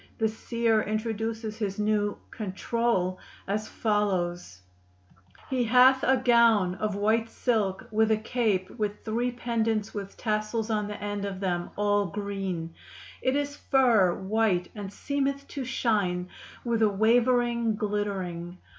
The 0.17 0.27
seer 0.29 0.81
introduces 0.81 1.57
his 1.57 1.77
new 1.77 2.17
"control" 2.31 3.19
as 3.47 3.67
follows: 3.67 4.61
He 5.47 5.63
hath 5.65 6.01
a 6.03 6.17
Gown 6.17 6.73
of 6.73 6.95
white 6.95 7.29
silk, 7.29 7.87
with 7.91 8.09
a 8.09 8.17
Cape 8.17 8.71
with 8.79 9.05
three 9.05 9.29
pendants 9.31 9.93
with 9.93 10.17
tassels 10.17 10.71
on 10.71 10.87
the 10.87 10.99
end 10.99 11.23
of 11.23 11.39
them 11.39 11.69
all 11.75 12.07
green; 12.07 12.73
it 13.21 13.35
is 13.35 13.55
fur, 13.55 14.15
white, 14.15 14.71
and 14.73 14.91
seemeth 14.91 15.47
to 15.49 15.63
shine, 15.63 16.29
with 16.65 16.81
a 16.81 16.89
wavering 16.89 17.75
glittering. 17.75 18.57